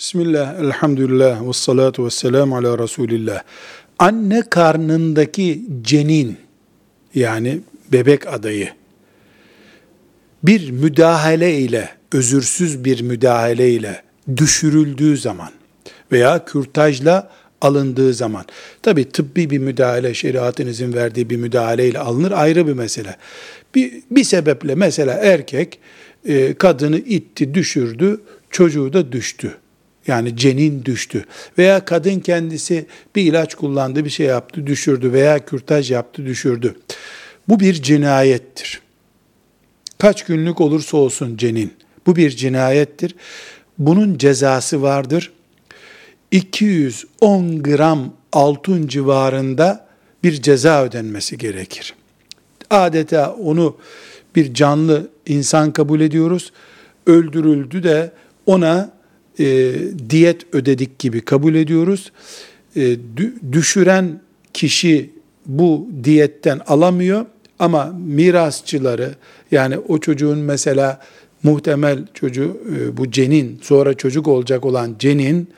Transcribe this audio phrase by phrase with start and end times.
[0.00, 3.42] Bismillah, elhamdülillah, ve salatu ve selamu ala Resulillah.
[3.98, 6.36] Anne karnındaki cenin,
[7.14, 7.60] yani
[7.92, 8.68] bebek adayı,
[10.42, 14.02] bir müdahale ile, özürsüz bir müdahale ile
[14.36, 15.50] düşürüldüğü zaman
[16.12, 17.30] veya kürtajla
[17.60, 18.44] alındığı zaman,
[18.82, 23.16] tabi tıbbi bir müdahale, şeriatın izin verdiği bir müdahale ile alınır ayrı bir mesele.
[23.74, 25.78] Bir, bir sebeple mesela erkek
[26.24, 29.56] e, kadını itti, düşürdü, çocuğu da düştü.
[30.06, 31.24] Yani cenin düştü.
[31.58, 32.86] Veya kadın kendisi
[33.16, 36.74] bir ilaç kullandı, bir şey yaptı, düşürdü veya kürtaj yaptı, düşürdü.
[37.48, 38.80] Bu bir cinayettir.
[39.98, 41.72] Kaç günlük olursa olsun cenin.
[42.06, 43.14] Bu bir cinayettir.
[43.78, 45.32] Bunun cezası vardır.
[46.30, 49.86] 210 gram altın civarında
[50.22, 51.94] bir ceza ödenmesi gerekir.
[52.70, 53.76] Adeta onu
[54.36, 56.52] bir canlı insan kabul ediyoruz.
[57.06, 58.12] Öldürüldü de
[58.46, 58.99] ona
[59.40, 59.74] e,
[60.10, 62.12] diyet ödedik gibi kabul ediyoruz.
[62.76, 62.96] E,
[63.52, 64.20] düşüren
[64.54, 65.10] kişi
[65.46, 67.26] bu diyetten alamıyor
[67.58, 69.14] ama mirasçıları
[69.50, 71.00] yani o çocuğun mesela
[71.42, 75.48] muhtemel çocuğu e, bu cenin sonra çocuk olacak olan cenin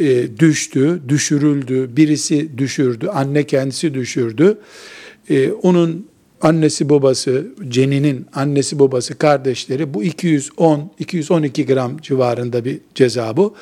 [0.00, 4.58] e, düştü, düşürüldü, birisi düşürdü, anne kendisi düşürdü.
[5.30, 6.06] E, onun
[6.40, 13.54] annesi babası, ceninin annesi babası kardeşleri bu 210 212 gram civarında bir ceza bu.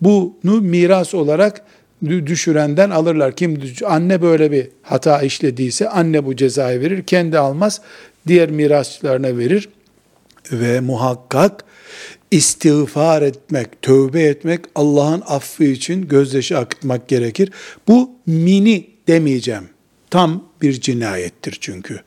[0.00, 1.62] Bunu miras olarak
[2.06, 3.36] düşürenden alırlar.
[3.36, 7.02] Kim anne böyle bir hata işlediyse anne bu cezayı verir.
[7.02, 7.80] Kendi almaz.
[8.26, 9.68] Diğer mirasçılarına verir.
[10.52, 11.64] Ve muhakkak
[12.30, 17.50] istiğfar etmek, tövbe etmek, Allah'ın affı için gözyaşı akıtmak gerekir.
[17.88, 19.68] Bu mini demeyeceğim.
[20.10, 22.00] Tam bir cinayettir çünkü.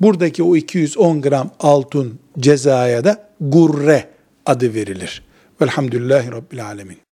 [0.00, 4.08] Buradaki o 210 gram altın cezaya da gurre
[4.46, 5.22] adı verilir.
[5.60, 7.05] Velhamdülillahi Rabbil Alemin.